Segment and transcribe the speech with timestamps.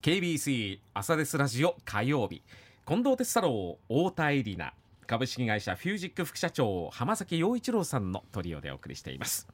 [0.00, 2.40] KBC 朝ですラジオ火曜日。
[2.86, 4.72] 近藤哲太郎太田恵里奈。
[5.08, 9.48] 株式会社フュージック副社長浜崎陽一郎さんのトリオでお送りしています。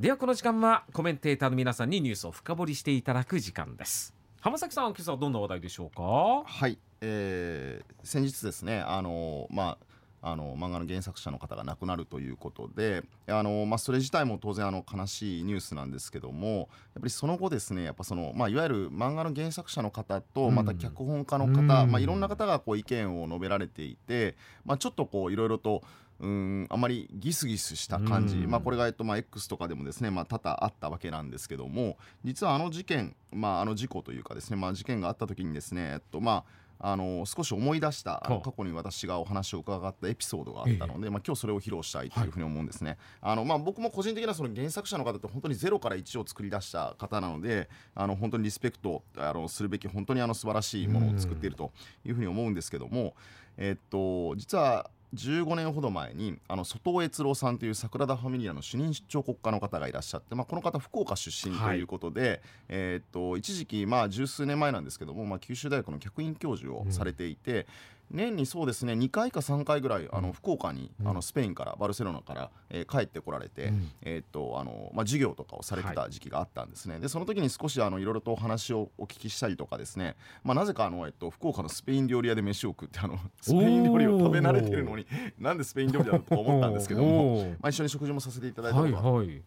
[0.00, 4.12] ではこの時間はコメンテーターの皆さんにニュースを深掘りしていただく時間です。
[4.40, 6.02] 浜崎さん今朝はどんな話題でしょうか？
[6.44, 9.86] はい、えー先日ですねあのまあ
[10.22, 20.54] あの漫画の原作者の方が亡くなるということであの、まあ、それ自体も当然あの悲しいニュースなんですけどもやっぱりその後ですねやっぱその、まあ、いわゆる漫画の原作者の方とうん。
[20.54, 21.66] また脚本家の方、うん。
[21.66, 25.82] まあ、いろんな方がこう意見を述べられていて、まあ、ちょっとこういろいろと
[26.20, 28.50] うんあまりギスギスした感じ、うん。
[28.50, 42.98] まあ、これが、えっとまあ、X とかでもですね、まあ、多々あったわけなんですけども実はあの事件、まあ、あの事故というかですね、まあ、事件があった時にですね、えっとまああの少し思い出した過去に私がお話を伺ったエピソードがあったので、まあ、今日それを披露したいというふうに思うんですね。
[43.20, 51.72] あのまあ、僕も個人的なその原作者の方って本当にゼロから1を作り出した方なのであの本当にリスペクトあのするべき本当にあの素晴らしいものを作っていると
[52.04, 53.14] いうふうに思うんですけども、
[53.56, 67.66] えっと実は15年ほど前にあの外尾悦郎さんという桜田ファミリアの主任彫刻家の方がいらっしゃって、まあ、この方福岡出身ということで、えーっと一時期まあ十数年前なんですけども、まあ、九州大学の客員教授をされていて、
[68.12, 71.08] 年にそうですね2回か3回ぐらいあの福岡に、うん。
[71.08, 73.90] あのスペインからバルセロナから、えー帰ってこられて、うん。
[74.02, 85.06] えーっとあのまあ、授業とかをされてた時期があったんですね、でその時に少しあのいろいろとお話をお聞きしたりとかですね、まあ、なぜかあの、えっと、福岡のスペイン料理屋で飯を食ってあのスペイン料理を食べ慣れてるのに
[85.38, 89.28] なんでスペイン料理だとか思ったんですけども、まあ、一緒に食事もさせていただいたこはいとがあって。
[89.30, 89.42] はい。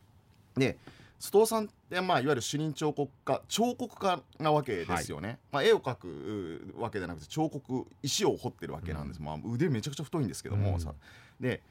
[0.58, 0.78] で
[1.20, 10.80] 須藤さんって、まあ、いわゆる主任彫刻家彫刻家なわけですよね、まあ、絵を描くうわけじゃなくて彫刻石を彫ってるわけなんです、まあ、腕めちゃくちゃ太いんですけども、うん。
[10.80, 10.94] さ
[11.40, 11.62] で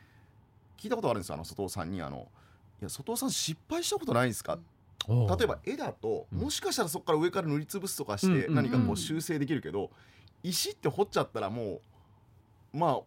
[0.78, 2.28] 聞いたことあるんですよあの須藤さんにあの
[2.81, 4.59] 「いや須藤さん失敗したことないですか?」
[5.06, 6.39] 例えば絵だと、うん。
[6.39, 9.91] もしかしたらそこから上から塗りつぶすとかしてうんうん何かこう修正できるけど、
[10.42, 11.81] 石って彫っちゃったらも
[12.72, 13.00] うまあ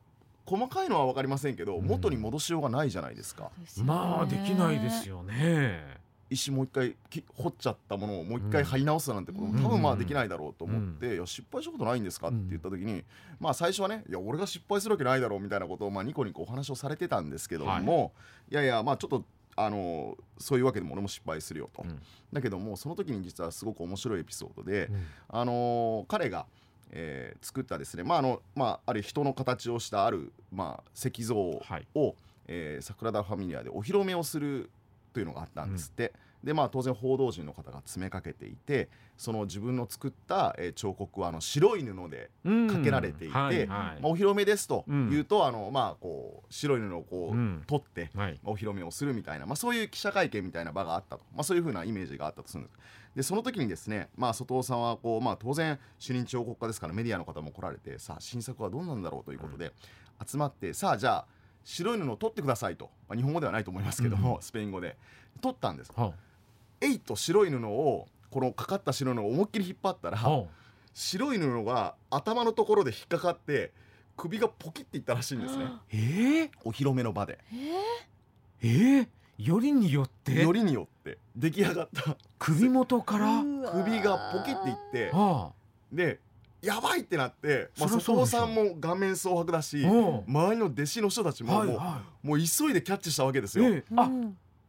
[0.46, 1.88] 細かいのは分かりませんけど、うん。
[1.88, 3.52] 元に戻しようがないじゃないですか。
[3.84, 5.98] まあできないですよよね
[6.30, 9.64] 石もう一回き掘っちゃったものをもう一回うん貼り直すなんてこと、うん。
[9.64, 13.04] 多分まあできないだろうと思って「いや失敗したことないんですか?」って言った時に、
[13.40, 18.14] まあ最初はね「いや俺が失敗するわけないだろう」みたいなことをまあニコニコお話をされてたんですけども、
[18.50, 19.24] い、やいやまあちょっと
[19.56, 22.00] あのそういうわけでも俺も失敗するよと、うん。
[22.32, 25.06] だけどもその時に実はすごく面白いエピソードで、うん。
[25.30, 26.46] あの彼が、
[26.92, 31.88] えー作ったですねまああのまあある人の形をしたあるまあ石像をはい。
[31.96, 32.16] を、
[32.48, 34.70] えー桜田ファミリアでお披露目をする
[35.14, 36.14] というのがあったんですって、
[36.44, 43.68] でまあ当然報道陣の方が詰めかけていてその自分の作った、えー彫刻はあの白い布で、うんかけられていてはいはい。
[43.68, 45.10] まあ、お披露目ですとうん。
[45.10, 47.64] 言うと、あのまあこう白い布をこう、うん。
[47.66, 48.40] 取って、はい。
[48.44, 52.78] まあお披露目をするみたいな、まあ、そういう記者会見みたいな場があったと、まあ、そういうふうなイメージがあったとするんです。
[53.16, 59.74] でその時にですね、まあ、外尾さんはこう、まあ、当然主任彫刻家ですからメディアの方も来られてさあ新作はどうなんだろうということで、
[60.24, 61.26] 集まってさあじゃあ
[61.70, 64.96] 白い布を取ってくださいと、まあ、日本語ではないと思いますけども、スペイン語で。
[65.42, 65.92] 取ったんです。
[65.94, 66.14] は
[66.80, 70.46] えいと白い布をこのかかった白い布を思いっきり引っ張ったら、あは
[70.94, 73.74] 白い布が頭のところで引っかかって
[74.16, 75.66] 首がポキっていったらしいんですね。
[75.66, 77.38] あえー、お披露目の場で。
[77.52, 79.08] えー、
[79.38, 80.42] よりによって？
[80.42, 81.18] よりによって。
[81.36, 82.16] 出来上がった。
[82.40, 83.44] 首元から？
[83.84, 85.52] 首がポキっていっては
[85.92, 86.20] で
[86.62, 88.40] やばいってなって、まあ、そりゃそうでしょ。
[88.40, 91.76] 外尾さんも顔面蒼白だし周りの弟子の人たちもも
[92.24, 93.78] う,、もう急いでキャッチしたわけですい、よ、え。
[93.78, 94.10] えあ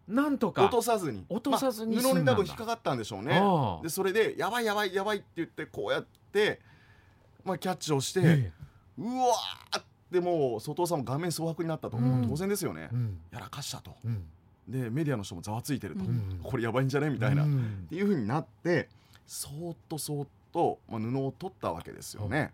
[0.07, 0.63] なんとか。
[0.65, 1.25] 落とさずに。
[1.29, 3.43] 落とさずに布に多分引っかかったんでしょうね。
[3.83, 6.61] でそれでやばいやばいやばいって言ってこうやって、
[7.45, 8.53] まあ、キャッチをして、え。
[8.99, 12.27] うわーってもう外尾さんも顔面蒼白になったと、うん。
[12.29, 12.89] 当然ですよね。
[13.31, 13.97] やらかしたと。
[14.05, 14.25] うん。
[14.67, 16.41] でメディアの人もざわついてると、うん。
[16.43, 17.11] これやばいんじゃね？
[17.11, 17.87] みたいな、っうん。
[17.89, 18.89] ていう風になって
[19.27, 22.53] そーっとそーっと、まあ、布を取ったわけですよね。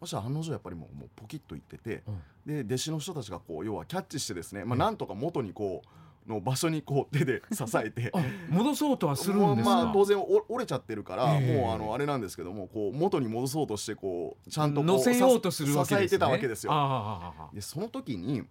[0.00, 2.02] そしたら案の定やっぱりもうもうポキッといってて
[2.44, 4.78] で弟子の人たちがこう要はキャッチしてですね、まあ、うん。
[4.78, 5.88] なんとか元にこう
[6.28, 8.10] の場所にこう手で 支えて。
[8.12, 8.20] あ
[8.50, 11.56] 戻そうとはするんですまあ当然お折れちゃってるから、ええ。
[11.56, 16.72] もうあのあれなんですけどもこう元に戻そうとしてこうちゃんと乗せようとするわけです、ね、支えてたわけですよ。
[16.74, 18.44] あでその時に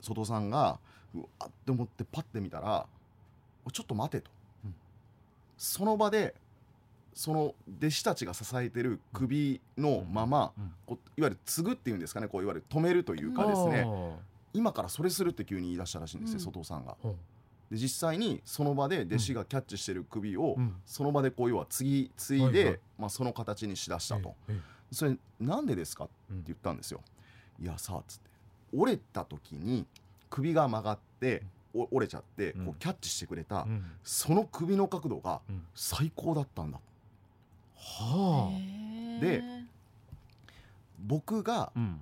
[0.00, 0.78] 外尾さんが
[1.14, 2.86] うわって思ってパッて見たら
[3.64, 4.30] 「おいちょっと待て」と、
[4.64, 4.74] うん。
[5.56, 6.34] その場で
[7.16, 14.16] その弟子たちが支えてる首のまま、うんこういわゆる継ぐっていうんですかねこういわゆる止めるというあかですねあ
[14.52, 16.44] 今からそれするって急に言い出したらしいんですよ、うん。
[16.44, 16.94] 外尾さんが。
[17.02, 17.08] あ
[17.70, 20.74] で実際にその場で弟子がキャッチしてる首を、うん。
[20.84, 24.34] その場でこう要は継ぎ継いで、まあ、その形にしだしたと。
[24.48, 24.60] え
[24.92, 26.12] それなんでですかって
[26.46, 27.00] 言ったんですよ。
[27.58, 28.30] いやさあっつって。
[28.76, 29.86] 折れた時に
[30.28, 31.42] 首が曲がって
[31.74, 32.66] お折れちゃってうん。
[32.66, 33.84] こうキャッチしてくれた、うん。
[34.04, 35.62] その首の角度がうん。
[35.74, 36.78] 最高だったんだ
[37.76, 39.20] はへー。
[39.20, 39.42] で
[41.06, 42.00] 僕があうん。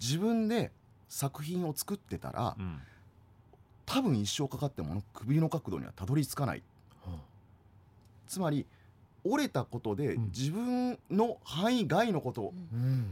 [0.00, 0.70] 自分で
[1.08, 2.78] 作品を作ってたらうん。
[3.86, 6.62] 多分一生かかってもあの首の角度にはたどり着かない。
[7.04, 7.12] は
[8.26, 8.64] つまり
[9.24, 10.24] 折れたことでうん。
[10.26, 13.04] 自分の範囲外のことあうん。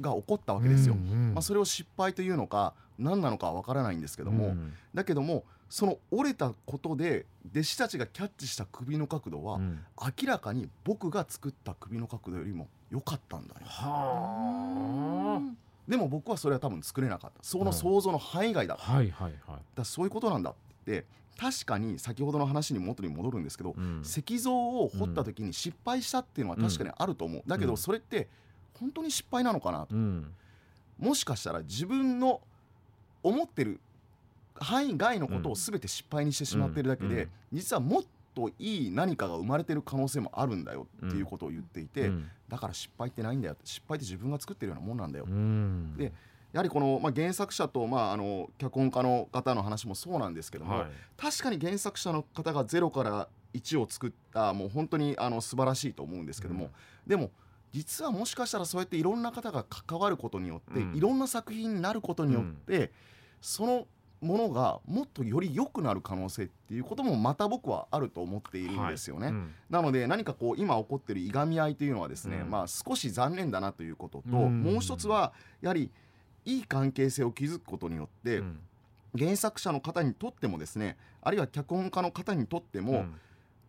[0.00, 0.94] が起こったわけですよ。
[0.94, 4.72] うんうんまあ、それを失敗というのか何なのかは分からないんですけども、うん。
[4.94, 9.80] だけどもその折れたことで弟子たちがキャッチした首の角度は、うん。
[10.00, 13.60] 明らかに僕が作った首の角度よりも良かったんだよ。
[13.64, 15.40] は
[15.88, 17.38] でも僕はそれは多分作れなかった。
[17.42, 17.64] そうん。
[17.64, 19.60] の想像の範囲外だ,、はいはいはい。
[19.76, 20.54] らそういうことなんだっ
[20.84, 21.06] て
[21.38, 24.02] 確かに先ほどの話に元に戻るんですけど、うん。
[24.02, 27.76] 石像を掘った時に失敗したっていうのは確かにあると思う、だけどうん。
[27.76, 28.28] それって
[28.78, 29.94] 本当に失敗なのかなと。
[29.94, 30.34] うん
[31.00, 32.40] もしかしたら自分の
[33.22, 33.80] 思ってる
[34.54, 38.02] 範囲外のことを全て失敗にしてしまってるだけで、実はもっ
[38.34, 42.30] といい何かが生まれてる可能性もあるんだよっていうことを言っていて、うん。
[42.48, 43.56] だから失敗ってないんだよ。
[43.64, 45.96] 失敗って自分が作ってるようなもんなんだよ、うん。
[45.96, 46.12] で
[46.52, 50.88] やはりこの、まあ、原作者と、まあ、あの脚本家の方の話もそうなんですけども、はい。
[51.16, 56.70] 確かに原作者の方が0から1を作ったもう本当にあの素晴らしいと思うんですけども、うん。
[57.06, 57.30] でも
[57.72, 60.94] 実はもしかしたらそうやっていろんな方が関わることによって、うん。
[60.94, 62.90] いろんな作品になることによって、
[63.40, 63.86] その
[64.20, 69.28] ものがもっとより良くなる可能性っていうこともまた僕はあると思っているんですよね。
[69.28, 69.54] うん。
[69.70, 72.50] なので何かこう今起こっているいがみ合いというのはですね、うん。
[72.50, 74.62] まあ少し残念だなということと、うん。
[74.62, 75.90] もう一つはやはり
[76.44, 78.60] いい関係性を築くことによって、うん。
[79.16, 83.14] 原作者の方にとってもですねあるいは脚本家の方にとっても、うん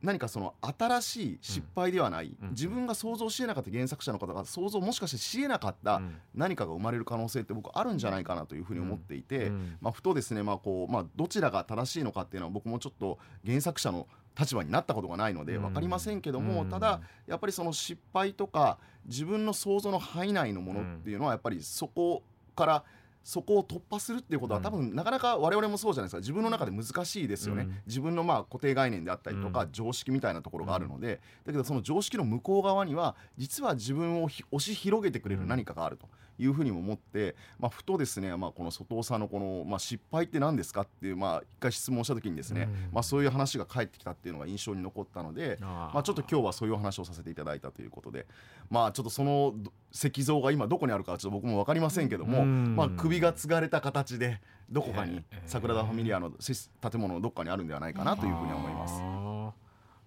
[0.01, 2.50] 何かその新しい失敗ではない、うん。
[2.51, 5.98] 自分が想像しえなかった原作者の方が想像もしかしてしえなかった。
[5.98, 6.15] うん。
[6.33, 9.77] 何かが生まれる可能性って僕あるんじゃないかなというふうに思っていて、うん。
[9.80, 14.07] まあ、ふとですね、まあこうまあ、どちらが正しいのかっていうのは僕もちょっと原作者の
[14.39, 15.62] 立場になったことがないのでうん。
[15.63, 16.69] 分かりませんけども、うん。
[16.69, 22.24] ただやっぱりその失敗とか自分の想像の範囲内のものっていうのはやっぱりそこ
[22.56, 22.83] から
[23.23, 24.63] そこを突破するっていうことはうん。
[24.63, 26.19] 多分なかなか我々もそうじゃないですか。
[26.19, 27.77] 自分の中で難しいですよね、うん。
[27.88, 29.69] 自分のまあ固定概念であったりとかうん。
[29.71, 36.07] 常識みたいなところがあるので、だけどその常識の向こう側には実は自分をひ押し広げてくれる何かがあると
[36.41, 42.93] いうふうにも思って、まあ、ふとですね、まあ、この外尾さんのこの、まあ、失敗って何ですかっていう、まあ、一回質問した時にですね、うん。
[42.93, 48.25] まあ、そういう話が返ってきたっていうのが印象に残ったので、まあ、ちょっと今日はそういうお話をさせていただいたということで
[48.69, 52.75] まあちょっとそのど石像が今どこにあるかはちょっと僕も分かりませんけども、うん。
[52.75, 58.95] まあ、首が継がれた形でどこかにえー桜田ファミリアのし建物のどっかにあるんではないかなというふうには思います。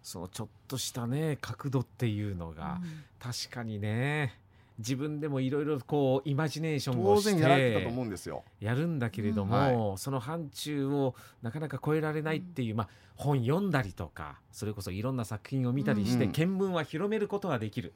[0.03, 2.79] そのちょっとしたね角度っていうのが、
[3.19, 4.39] 確かにね
[4.79, 8.43] 自分でもいろいろこうイマジネーションをしてやられてたと思うんですよ。
[8.61, 17.93] やるんだけれども、その範疇をなかなか超えられないっていう、まあ、本読んだりとかそれこそいろんな作品を見たりして、うん見聞は広めることはできる。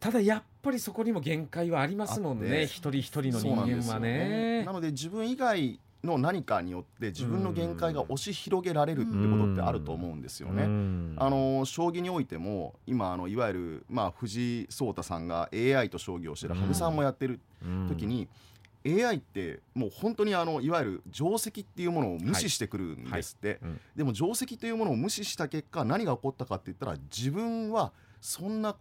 [0.00, 4.72] ただやっぱりそこにも限界はありますもんね一人一人の人間はねな。
[4.72, 10.64] ので自分以外の何かによって自分の限界が押し広げられるってことってあると思うんですよね。
[10.64, 11.14] うん。
[11.16, 17.88] あの将棋においても今あのいわゆる、まあ、藤井聡太さんが AI と将棋をしてるうん羽生さんもやってるうん。
[17.88, 18.28] 時に、
[18.84, 23.80] AI ってもう本当にあのいわゆる定石っていうものを無視してくるんですって、うん。
[23.94, 28.74] でも定石というものを無視した結果何が起こったかって言ったら自分はそんな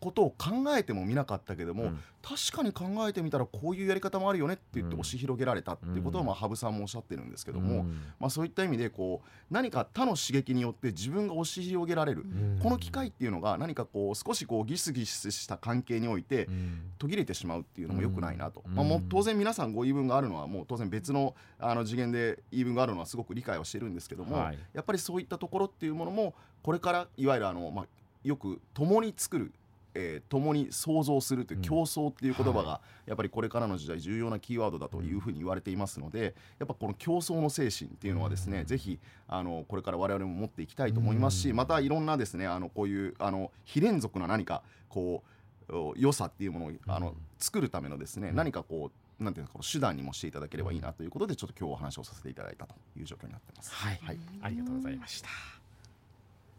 [0.00, 2.00] ことを考えてもみなかったけども、うん。
[2.20, 5.00] 確かに考えてみたらこういうやり方もあるよねって言ってうん。
[5.00, 6.26] 押し広げられたっていうことは、うん。
[6.26, 8.02] まあ、羽生さんもおっしゃってるんですけども、うん。
[8.18, 12.58] まあ、そういった意味でこう何か他の刺激によって自分が押し広げられる、うん。
[12.62, 16.80] この機会っていうのが何かこう少しこうギスギスした関係においてうん。
[16.98, 18.74] 途切れてしまうっていうのも良くないなと、うん。
[18.74, 24.58] まあ、もう当然皆さんご言い分があるのはもう当然別のあの次元で言い分があるのはすごく理解はしてるんですけども、はい。
[24.74, 27.86] やっぱりそういったところっていうものもこれからいわゆるあの、まあ、
[28.24, 29.52] よく共に作る、
[29.98, 31.62] えー共に創造するといううん。
[31.62, 38.66] 競争っていう言葉はがやっぱりこれからの時代重要なキーワードだというふうに言われていますのでやっぱこの競争の精神っていうのはですね、うん。
[38.66, 41.56] ぜひあのこれから我々も持っていきたいと思いますし、うん。
[41.56, 45.22] またいろんなですねあのこういうあの非連続な何かこ
[45.68, 48.34] うお良さっていうものをあの、うん作るためのですね、うん。
[48.34, 48.90] 何かこ
[49.20, 53.72] うなんていうのか手段にもしていただければいいなということでちょっと今日お話をさせていただいたという状況になってます。
[53.72, 54.18] はい、はい。
[54.42, 55.57] ありがとうございました。